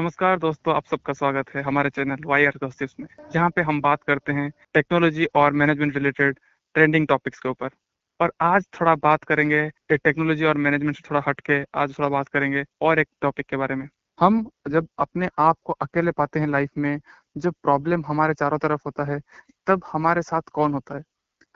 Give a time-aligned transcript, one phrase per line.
[0.00, 4.02] नमस्कार दोस्तों, आप सबका स्वागत है हमारे चैनल वायर दोस्तिस में, जहाँ पे हम बात
[4.02, 6.38] करते हैं टेक्नोलॉजी और मैनेजमेंट रिलेटेड
[6.74, 7.70] ट्रेंडिंग टॉपिक्स के ऊपर।
[8.20, 12.64] और आज थोड़ा बात करेंगे टेक्नोलॉजी और मैनेजमेंट से थोड़ा हटके, आज थोड़ा बात करेंगे
[12.80, 13.88] और एक टॉपिक के बारे में।
[14.20, 17.00] हम जब अपने आप को अकेले पाते हैं लाइफ में,
[17.36, 19.20] जब प्रॉब्लम हमारे चारों तरफ़ होता है,
[19.66, 21.02] तब हमारे साथ कौन होता है?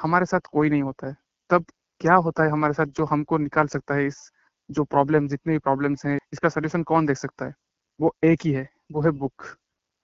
[0.03, 1.17] हमारे साथ कोई नहीं होता है।
[1.51, 1.65] तब
[2.01, 4.33] क्या होता है हमारे साथ जो हमको निकाल सकता है इस,
[4.71, 7.55] जो प्रॉब्लम जितने भी प्रॉब्लम्स हैं, इसका सोल्यूशन कौन देख सकता है?
[8.01, 9.45] वो एक ही है, वो है बुक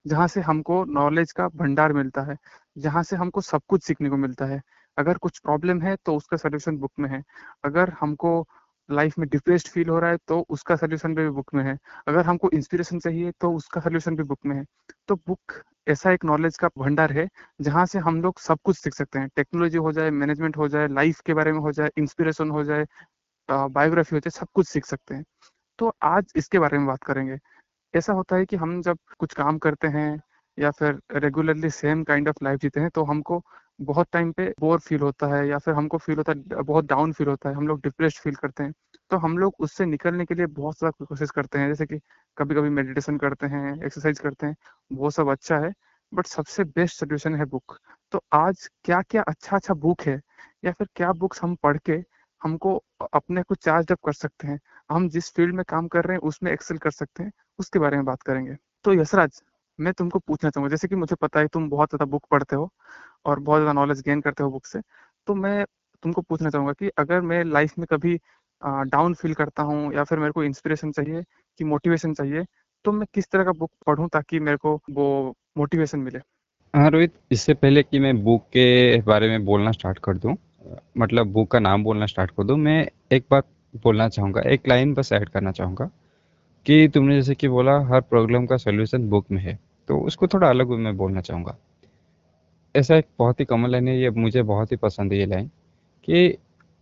[0.05, 2.37] जहाँ से हमको नॉलेज का भंडार मिलता है,
[2.77, 4.61] जहाँ से हमको सब कुछ सीखने को मिलता है।
[4.99, 7.23] अगर कुछ प्रॉब्लम है तो उसका सोल्यूशन बुक में है।
[7.65, 8.47] अगर हमको
[8.89, 11.77] लाइफ में डिप्रेस्ड फील हो रहा है तो उसका सोल्यूशन भी बुक में है।
[12.09, 14.65] अगर हमको इंस्पिरेशन चाहिए तो उसका सोल्यूशन भी बुक में है।
[15.09, 17.29] तो बुक ऐसा एक नॉलेज का भंडार है,
[17.61, 20.89] जहाँ से हम लोग सब कुछ सीख सकते हैं। टेक्नोलॉजी हो जाए मैनेजमेंट हो जाए
[20.89, 22.87] लाइफ के बारे में हो जाए इंस्पिरेशन हो जाए
[23.49, 25.25] बायोग्राफी हो जाए, सब कुछ सीख सकते हैं।
[25.79, 27.39] तो आज इसके बारे में बात करेंगे।
[27.95, 30.11] ऐसा होता है कि हम जब कुछ काम करते हैं
[30.59, 33.41] या फिर regularly same kind of life जीते हैं तो हमको
[33.81, 37.13] बहुत टाइम पे बोर फील होता है या फिर हमको फील होता है, बहुत डाउन
[37.13, 38.73] फील होता है, हम लोग डिप्रेस्ड फील करते हैं।
[39.11, 41.99] तो हम लोग उससे निकलने के लिए बहुत सारा कोशिश करते हैं, जैसे कि
[42.37, 44.57] कभी कभी मेडिटेशन करते हैं एक्सरसाइज करते हैं,
[44.91, 45.73] वो सब अच्छा है
[46.13, 47.79] बट सबसे बेस्ट सोल्यूशन है बुक
[48.13, 50.21] तो आज क्या क्या अच्छा अच्छा बुक है,
[50.65, 52.03] या फिर क्या बुक्स हम पढ़ के
[52.43, 52.75] हमको
[53.15, 54.59] अपने को चार्ज अप कर सकते हैं,
[54.91, 57.97] हम जिस फ़ील्ड में काम कर रहे हैं, उसमें एक्सेल कर सकते हैं उसके बारे
[57.97, 59.43] में बात करेंगे। तो यशराज,
[59.79, 62.71] मैं तुमको पूछना चाहूँगा, जैसे कि मुझे पता है तुम बहुत ज़्यादा बुक पढ़ते हो
[63.27, 64.81] और बहुत ज़्यादा नॉलेज गेन करते हो बुक से।
[65.27, 65.65] तो मैं
[66.03, 68.19] तुमको पूछना चाहूँगा कि अगर मैं लाइफ में कभी
[68.63, 71.23] डाउन फील करता हूँ या फिर मेरे को इंस्पिरेशन चाहिए
[71.61, 72.45] कि मोटिवेशन चाहिए
[72.85, 76.19] तो मैं किस तरह का बुक पढ़ूं ताकि मेरे को वो मोटिवेशन मिले?
[76.75, 80.37] हाँ रोहित, इससे पहले कि मैं बुक के बारे में बोलना स्टार्ट कर दूँ
[80.99, 84.95] मतलब बुक का नाम बोलना स्टार्ट कर दूँ, मैं एक बात बोलना चाहूँगा, एक लाइन
[84.95, 85.91] बस ऐड करना चाहूँगा।
[86.67, 89.59] कि तुमने जैसे कि बोला, हर प्रॉब्लम का सोल्यूशन बुक में है।
[89.89, 91.57] तो उसको थोड़ा अलग वे में बोलना चाहूँगा।
[92.77, 95.47] ऐसा एक बहुत ही कॉमन लाइन है, ये मुझे बहुत ही पसंद है ये लाइन
[96.05, 96.39] कि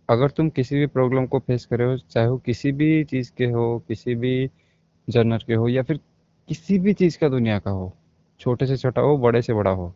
[0.09, 3.45] अगर तुम किसी भी प्रॉब्लम को फेस करे हो, चाहे हो किसी भी चीज़ के
[3.45, 4.49] हो, किसी भी
[5.09, 5.99] जर्नर के हो, या फिर
[6.47, 7.93] किसी भी चीज़ का दुनिया का हो,
[8.39, 9.93] छोटे से छोटा हो, बड़े से बड़ा हो,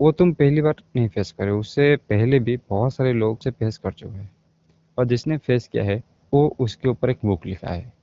[0.00, 3.78] वो तुम पहली बार नहीं फेस करे उससे पहले भी बहुत सारे लोग से फेस
[3.78, 4.30] कर चुके हैं।
[4.98, 6.02] और जिसने फेस किया है,
[6.34, 7.93] वो उसके ऊपर एक बुक लिखा है।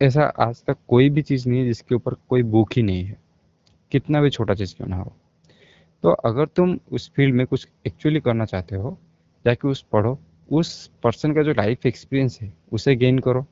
[0.00, 3.16] ऐसा आज तक कोई भी चीज़ नहीं है जिसके ऊपर कोई बुक ही नहीं है।
[3.92, 5.12] कितना भी छोटा चीज़ क्यों ना हो।
[6.04, 8.96] तो अगर तुम उस फ़ील्ड में कुछ एक्चुअली करना चाहते हो,
[9.44, 10.18] जाके उस पढ़ो,
[10.48, 13.44] उस पर्सन का जो लाइफ एक्सपीरियंस है, उसे गेन करो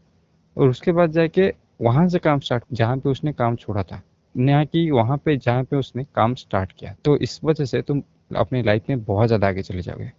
[0.57, 4.03] और उसके बाद जाके वहाँ से काम स्टार्ट जहाँ पे उसने काम छोड़ा था,
[4.35, 8.03] ना कि वहाँ पे जहाँ पे उसने काम स्टार्ट किया। तो इस वजह से तुम
[8.37, 10.11] अपनी लाइफ में बहुत ज़्यादा आगे चले जाओगे।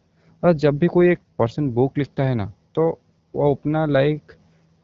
[0.43, 2.89] और जब भी कोई एक पर्सन बुक लिखता है ना तो
[3.33, 4.31] वो अपना लाइक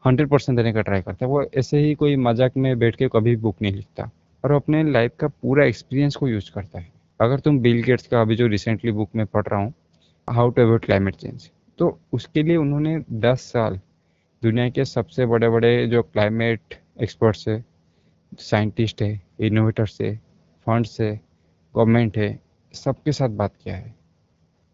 [0.04, 3.08] हंड्रेड परसेंट देने का ट्राई करता है। वो ऐसे ही कोई मज़ाक में बैठ के
[3.08, 4.10] कभी बुक नहीं लिखता।
[4.44, 6.90] और अपने लाइफ का पूरा एक्सपीरियंस को यूज़ करता है।
[7.20, 9.72] अगर तुम बिल गेट्स का अभी जो रिसेंटली बुक में पढ़ रहा हूँ
[10.28, 13.78] how to avoid climate change तो उसके लिए उन्होंने दस साल
[14.42, 17.64] दुनिया के सबसे बड़े बड़े जो क्लाइमेट एक्सपर्ट्स है
[18.40, 20.14] साइंटिस्ट है इनोवेटर्स है
[20.66, 21.10] फंड्स है
[21.74, 22.38] गवर्नमेंट है,
[22.74, 23.94] सबके साथ बात किया है।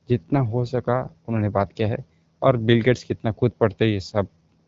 [0.09, 2.05] जितना हो सका उन्होंने बात किया है।
[2.43, 4.01] और बिल गेट्स कितना खुद पढ़ते ये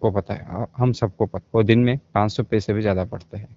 [0.03, 3.37] सबको पता है हम सबको पता वो दिन में पाँच सौ पैसे भी ज़्यादा पढ़ते
[3.37, 3.57] हैं।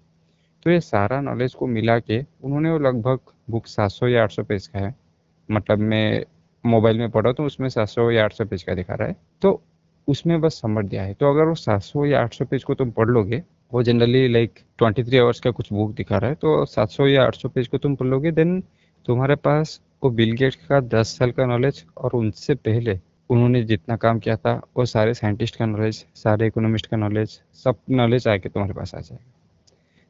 [0.66, 4.32] तो ये सारा नॉलेज को मिला के उन्होंने वो लगभग बुक सात सौ या आठ
[4.32, 4.94] सौ पेज का है।
[5.50, 6.24] मतलब मैं
[6.64, 9.16] मोबाइल में पढ़ा तो उसमें सात सौ या आठ सौ पेज का दिखा रहा है।
[9.42, 9.62] तो
[10.08, 12.74] उसमें बस समझ दिया है। तो अगर वो सात सौ या आठ सौ पेज को
[12.74, 16.36] तुम पढ़ लोगे, वो generally like twenty three hours का कुछ बुक दिखा रहा है
[16.36, 18.62] तो सात सौ या आठ सौ पेज को तुम पढ़ लोगे देन
[19.06, 23.00] तुम्हारे पास वो बिल गेट्स का दस साल का नॉलेज और उनसे पहले
[23.34, 27.76] उन्होंने जितना काम किया था, वो सारे साइंटिस्ट का नॉलेज सारे इकोनॉमिस्ट का नॉलेज सब
[27.90, 29.32] नॉलेज आके तुम्हारे पास आ जाएगा।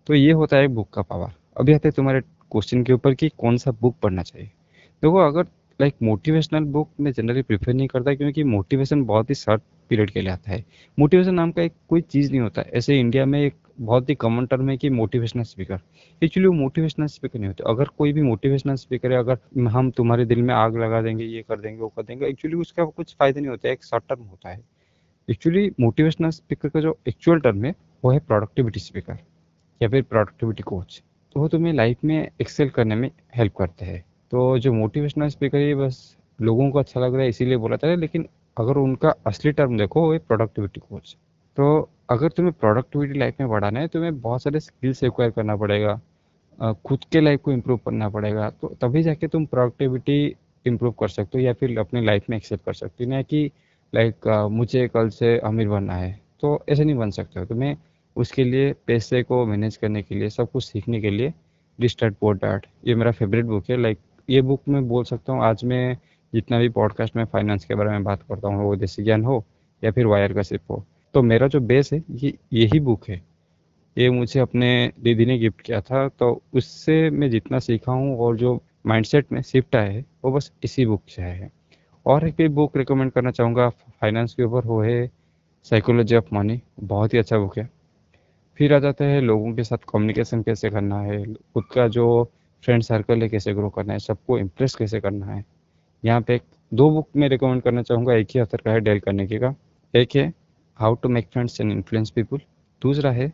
[0.07, 3.29] तो ये होता है बुक का पावर अभी आते हैं तुम्हारे क्वेश्चन के ऊपर कि
[3.29, 5.43] कौन सा बुक पढ़ना चाहिए। देखो, अगर
[5.79, 10.21] लाइक मोटिवेशनल बुक मैं जनरली प्रीफर नहीं करता क्योंकि मोटिवेशन बहुत ही शॉर्ट पीरियड के
[10.21, 10.63] लिए आता है।
[10.99, 14.45] मोटिवेशन नाम का एक कोई चीज़ नहीं होता। ऐसे इंडिया में एक बहुत ही कॉमन
[14.45, 15.79] टर्म है कि मोटिवेशनल स्पीकर
[16.21, 20.25] एक्चुअली वो मोटिवेशनल स्पीकर नहीं होते। अगर कोई भी मोटिवेशनल स्पीकर है, अगर हम तुम्हारे
[20.25, 23.39] दिल में आग लगा देंगे, ये कर देंगे, वो कर देंगे एक्चुअली उसका कुछ फ़ायदा
[23.39, 24.59] नहीं होता। है एक शॉर्ट टर्म होता है।
[25.29, 27.73] एक्चुअली मोटिवेशनल स्पीकर का जो एक्चुअल टर्म है,
[28.05, 29.17] वो है प्रोडक्टिविटी स्पीकर
[29.81, 31.01] या फिर प्रोडक्टिविटी कोच
[31.35, 35.57] तो वो तुम्हें लाइफ में एक्सेल करने में हेल्प करते हैं। तो जो मोटिवेशनल स्पीकर
[35.57, 38.27] है बस लोगों को अच्छा लग रहा है, इसीलिए बोला था। लेकिन
[38.57, 41.15] अगर उनका असली टर्म देखो, वो प्रोडक्टिविटी कोच
[41.57, 45.99] तो अगर तुम्हें प्रोडक्टिविटी लाइफ में बढ़ाना है, तुम्हें बहुत सारे स्किल्स एक्वायर करना पड़ेगा
[46.85, 51.37] खुद के लाइफ को इम्प्रूव करना पड़ेगा तो तभी जाके तुम प्रोडक्टिविटी इम्प्रूव कर सकते
[51.37, 53.49] हो या फिर अपनी लाइफ में एक्सेप्ट कर सकते हो। ना कि
[53.93, 56.11] लाइक मुझे कल से अमीर बनना है
[56.41, 57.75] तो ऐसे नहीं बन सकते हो। तुम्हें
[58.15, 61.33] उसके लिए, पैसे को मैनेज करने के लिए, सब कुछ सीखने के लिए
[61.79, 63.99] डिस्टर्ट पोर्ट डार्ट ये मेरा फेवरेट बुक है। लाइक
[64.29, 65.97] ये बुक मैं बोल सकता हूँ, आज मैं
[66.33, 69.43] जितना भी पॉडकास्ट में फाइनेंस के बारे में बात करता हूँ, वो देसी ज्ञान हो
[69.83, 70.83] या फिर वायर का सिर्फ़ हो
[71.13, 73.21] तो मेरा जो बेस है, ये, यही बुक है।
[73.97, 78.37] ये मुझे अपने दीदी ने गिफ्ट किया था तो उससे मैं जितना सीखा हूँ और
[78.37, 81.51] जो माइंडसेट में शिफ्ट आया है, वो बस इसी बुक से आया है।
[82.05, 85.09] और एक भी बुक रिकमेंड करना चाहूँगा फाइनेंस के ऊपर वो है
[85.65, 87.69] साइकोलॉजी ऑफ़ मनी बहुत ही अच्छा बुक है।
[88.59, 92.31] फिर आ जाता है लोगों के साथ कम्युनिकेशन कैसे करना है, खुद का जो
[92.63, 95.43] फ्रेंड सर्कल है कैसे ग्रो करना है, सबको इम्प्रेस कैसे करना है।
[96.03, 96.39] यहाँ पे
[96.71, 99.55] दो बुक मैं रिकमेंड करना चाहूँगा, एक ही अथर का है डेल करने के का।
[99.93, 100.31] एक है
[100.79, 102.37] how to make friends and influence people
[102.81, 103.31] दूसरा है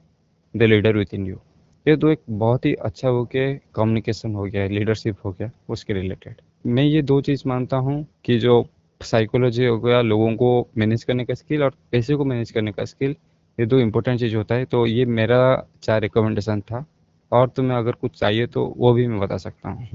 [0.53, 1.38] the leader within you
[1.86, 5.94] ये दो एक बहुत ही अच्छा हो गया कम्युनिकेशन हो गया लीडरशिप हो गया, उसके
[5.94, 8.65] रिलेटेड मैं ये दो चीज़ मानता हूँ कि जो
[9.01, 12.86] साइकोलॉजी हो गया, लोगों को मैनेज करने का स्किल और पैसे को मैनेज करने का
[12.86, 13.15] स्किल
[13.57, 15.39] ये दो इम्पोर्टेंट चीज़ होता है। तो ये मेरा
[15.83, 16.85] चार रिकमेंडेशन था
[17.31, 19.88] और तुम्हें अगर कुछ चाहिए तो वो भी मैं बता सकता हूँ।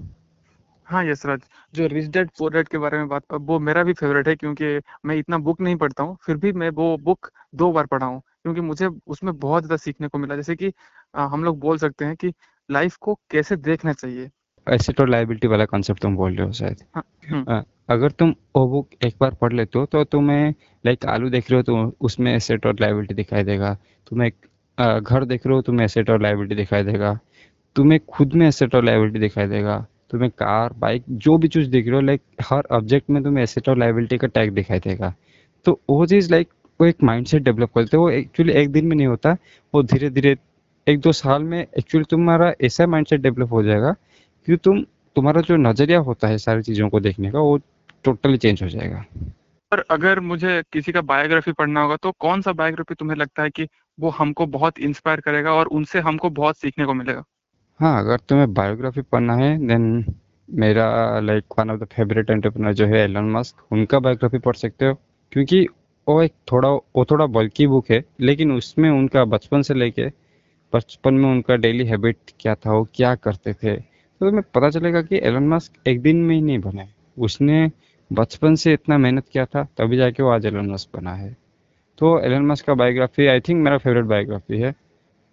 [0.89, 1.41] हाँ यशराज
[1.75, 4.79] जो रिच डैड पुअर डैड के बारे में बात वो मेरा भी फेवरेट है क्योंकि
[5.05, 8.21] मैं इतना बुक नहीं पढ़ता हूँ फिर भी मैं वो बुक दो बार पढ़ा हूँ
[8.43, 10.73] क्योंकि मुझे उसमें बहुत ज़्यादा सीखने को मिला। जैसे कि
[11.15, 12.33] आ, हम लोग बोल सकते हैं कि
[12.69, 14.31] लाइफ को कैसे देखना चाहिए।
[14.67, 18.67] एसेट और लाइबिलिटी वाला कॉन्सेप्ट तुम बोल रहे हो शायद। हाँ, हम्म। अगर तुम वो
[18.69, 20.55] बुक एक बार पढ़ लेते हो तो तुम्हें
[20.85, 23.77] लाइक आलू देख रहे हो तो उसमें एसेट और लाइबिलिटी दिखाई देगा।
[24.07, 24.31] तुम्हें
[25.03, 27.19] घर देख रहे हो तुम्हें एसेट और लाइबिलिटी दिखाई देगा।
[27.77, 31.87] तुम्हें खुद में एसेट और लाइबिलिटी दिखाई देगा। तुम्हें कार बाइक जो भी चीज़ दिख
[31.87, 35.15] रहे हो लाइक हर ऑब्जेक्ट में तुम्हें एसेट और लाइबिलिटी का टैग दिखाई देगा।
[35.67, 36.49] तो वो चीज़ लाइक
[36.81, 39.37] वो एक माइंडसेट डेवलप करते वो एक्चुअली एक दिन में नहीं होता,
[39.75, 40.37] वो धीरे धीरे
[40.87, 43.93] एक दो साल में एक्चुअली तुम्हारा ऐसा माइंडसेट डेवलप हो जाएगा
[44.49, 44.83] कि तुम,
[45.17, 47.59] तुम्हारा जो नज़रिया होता है सारी चीज़ों को देखने का, वो
[48.05, 49.05] टोटली चेंज हो जाएगा।
[49.73, 53.50] पर अगर मुझे किसी का बायोग्राफी पढ़ना होगा तो कौन सा बायोग्राफी तुम्हें लगता है
[53.50, 53.67] कि
[53.99, 57.25] वो हमको बहुत इंस्पायर करेगा और उनसे हमको बहुत सीखने को मिलेगा?
[57.81, 59.85] हाँ अगर तुम्हें बायोग्राफी पढ़ना है देन
[60.49, 60.85] मेरा
[61.21, 64.94] like one of the favourite entrepreneur जो है एलन मस्क उनका बायोग्राफी पढ़ सकते हो।
[65.32, 65.61] क्योंकि
[66.06, 70.06] वो एक थोड़ा, वो थोड़ा बल्कि बुक है, लेकिन उसमें उनका बचपन से लेके,
[70.73, 75.03] बचपन में उनका डेली हैबिट क्या था, वो क्या करते थे तो तुम्हें पता चलेगा
[75.03, 76.87] कि एलन मस्क एक दिन में ही नहीं बने
[77.17, 77.71] उसने
[78.11, 81.37] बचपन से इतना मेहनत किया था, तभी जाके वो आज एलन मस्क बना है।
[81.99, 84.75] तो एलन मस्क का बायोग्राफी आई थिंक मेरा फेवरेट बायोग्राफी है।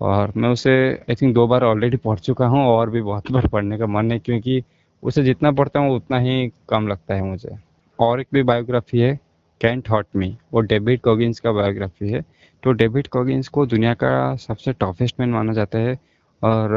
[0.01, 0.71] और मैं उसे
[1.09, 4.11] आई थिंक दो बार ऑलरेडी पढ़ चुका हूँ और भी बहुत बार पढ़ने का मन
[4.11, 4.61] है क्योंकि
[5.03, 7.57] उसे जितना पढ़ता हूँ, उतना ही कम लगता है मुझे।
[7.99, 9.19] और एक भी बायोग्राफी है
[9.61, 12.23] कैंट हॉट मी वो डेविड कॉगिन्स का बायोग्राफी है।
[12.63, 15.97] तो डेविड कॉगिन्स को दुनिया का सबसे टॉफेस्ट मैन माना जाता है
[16.41, 16.75] और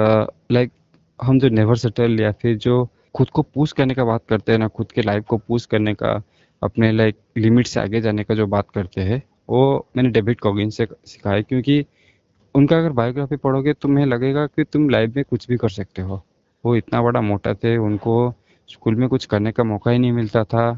[0.53, 0.73] लाइक
[1.21, 4.59] हम जो नेवर सेटल या फिर जो खुद को पूछ करने का बात करते हैं
[4.59, 6.21] ना, खुद के लाइफ को पूछ करने का,
[6.62, 10.71] अपने लाइक लिमिट से आगे जाने का जो बात करते हैं, वो मैंने डेविड कॉगिन
[10.71, 11.85] से सीखा है क्योंकि
[12.54, 16.02] उनका अगर बायोग्राफी पढ़ोगे तो तुम्हें लगेगा कि तुम लाइफ में कुछ भी कर सकते
[16.02, 16.22] हो।
[16.64, 18.34] वो इतना बड़ा मोटा थे, उनको
[18.68, 20.70] स्कूल में कुछ करने का मौका ही नहीं मिलता था।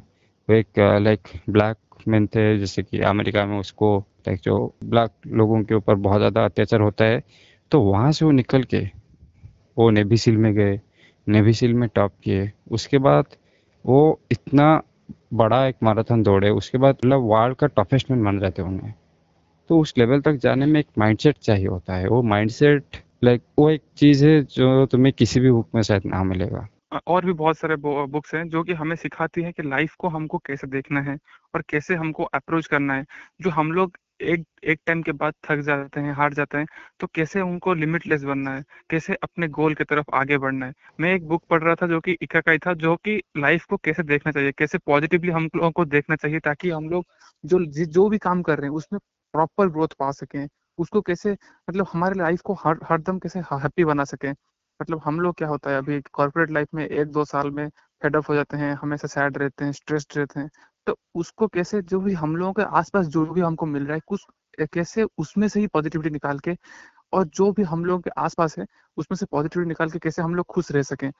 [0.48, 1.76] वो एक लाइक ब्लैक
[2.08, 3.96] मैन थे, जैसे कि अमेरिका में उसको
[4.28, 7.22] लाइक जो ब्लैक लोगों के ऊपर बहुत ज़्यादा अत्याचार होता है
[7.72, 8.80] तो वहाँ से वो निकल के,
[9.76, 10.80] वो नेवी सील में गए।
[11.26, 13.36] नेवी सील में टॉप किए। उसके बाद
[13.84, 14.82] वो इतना
[15.34, 18.92] बड़ा एक मैराथन दौड़े। उसके बाद मतलब वर्ल्ड का टफेस्ट मैन मान जाते उन्हें।
[19.68, 23.70] तो उस लेवल तक जाने में एक माइंडसेट चाहिए होता है। वो माइंडसेट लाइक वो
[23.70, 26.66] एक चीज़ है जो तुम्हें किसी भी बुक में शायद ना मिलेगा।
[27.06, 30.38] और भी बहुत सारे बुक्स हैं जो कि हमें सिखाती हैं कि लाइफ को हमको
[30.38, 31.16] कैसे देखना है
[31.54, 33.04] और कैसे हमको अप्रोच करना है।
[33.40, 36.66] जो हम लोग एक एक टाइम के बाद थक जाते हैं, हार जाते हैं
[37.00, 38.62] तो कैसे उनको लिमिटलेस बनना है?
[38.90, 40.72] कैसे अपने गोल की तरफ़ आगे बढ़ना है?
[41.00, 44.02] मैं एक बुक पढ़ रहा था जो कि इकाकाई था, जो कि लाइफ को कैसे
[44.02, 47.04] देखना चाहिए, कैसे पॉजिटिवली हम लोगों को देखना चाहिए ताकि हम लोग
[47.44, 48.98] जो जो भी काम कर रहे हैं, उसमें
[49.36, 50.46] प्रॉपर ग्रोथ पा सकें,
[50.78, 51.32] उसको कैसे
[51.70, 54.30] मतलब हमारे लाइफ को हर, हरदम कैसे हैप्पी बना सकें।
[54.80, 57.68] मतलब हम लोग क्या होता है, अभी कॉर्पोरेट लाइफ में एक दो साल में
[58.02, 60.50] फेडअप हो जाते हैं हमेशा सैड रहते हैं स्ट्रेस्ड रहते हैं।
[60.86, 64.00] तो उसको कैसे, जो भी हम लोगों के आसपास जो भी हमको मिल रहा है,
[64.06, 64.26] कुछ
[64.74, 66.56] कैसे उसमें से ही पॉजिटिविटी निकाल के
[67.12, 68.66] और जो भी हम लोगों के आसपास है,
[68.96, 71.10] उसमें से पॉजिटिविटी निकाल के कैसे हम लोग खुश रह सकें,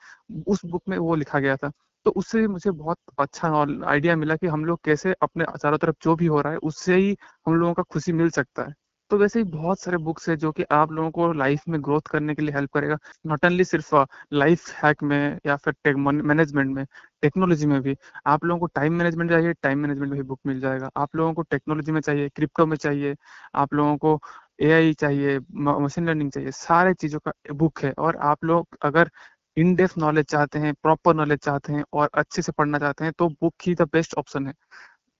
[0.47, 1.71] उस बुक में वो लिखा गया था।
[2.07, 3.47] तो उससे मुझे बहुत अच्छा
[3.89, 6.95] आइडिया मिला कि हम लोग कैसे अपने चारों तरफ़ जो भी हो रहा है, उससे
[6.95, 7.15] ही
[7.47, 8.73] हम लोगों का खुशी मिल सकता है।
[9.11, 12.01] तो वैसे ही बहुत सारे बुक्स है जो कि आप लोगों को लाइफ में ग्रोथ
[12.11, 13.95] करने के लिए हेल्प करेगा। नॉट ओनली सिर्फ़
[14.33, 16.85] लाइफ हैक में या फिर मैनेजमेंट में
[17.21, 17.95] टेक्नोलॉजी में भी।
[18.27, 21.33] आप लोगों को टाइम मैनेजमेंट चाहिए टाइम मैनेजमेंट में भी बुक मिल जाएगा। आप लोगों
[21.33, 23.15] को टेक्नोलॉजी में चाहिए क्रिप्टो में चाहिए,
[23.55, 24.19] आप लोगों को
[24.61, 25.39] एआई चाहिए
[25.79, 29.09] मशीन लर्निंग चाहिए, सारे चीज़ों का बुक है। और आप लोग अगर
[29.57, 33.13] इन डेप्थ नॉलेज चाहते हैं प्रॉपर नॉलेज चाहते हैं और अच्छे से पढ़ना चाहते हैं
[33.19, 34.53] तो बुक ही द बेस्ट ऑप्शन है।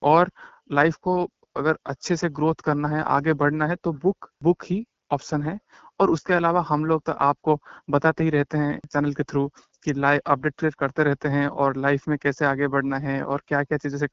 [0.01, 0.32] और
[0.72, 1.24] लाइफ को
[1.56, 5.58] अगर अच्छे से ग्रोथ करना है, आगे बढ़ना है तो बुक बुक ही ऑप्शन है।
[6.00, 7.60] और उसके अलावा हम लोग तो आपको
[7.91, 9.48] बताते ही रहते हैं चैनल के थ्रू
[9.86, 13.63] कि लाइव अपडेट करते रहते हैं और लाइफ में कैसे आगे बढ़ना है और क्या
[13.63, 14.08] क्या चीज़ें से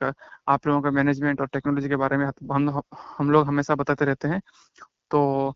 [0.48, 2.82] आप लोगों का मैनेजमेंट और टेक्नोलॉजी के बारे में हम
[3.18, 4.40] हम लोग हमेशा बताते रहते हैं।
[5.10, 5.54] तो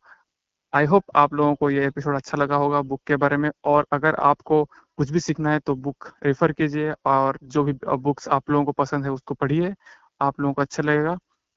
[0.72, 3.86] आई होप आप लोगों को ये एपिसोड अच्छा लगा होगा बुक के बारे में और
[3.92, 4.64] अगर आपको
[4.98, 8.72] कुछ भी सीखना है तो बुक रेफर कीजिए और जो भी बुक्स आप लोगों को
[8.72, 9.74] पसंद है उसको पढ़िए,
[10.20, 11.16] आप लोगों को अच्छा लगेगा।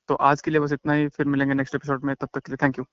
[0.10, 2.52] तो आज के लिए बस इतना ही, फिर मिलेंगे नेक्स्ट एपिसोड में, तब तक के
[2.52, 2.86] लिए थैंक यू